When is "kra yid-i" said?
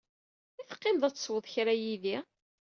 1.53-2.17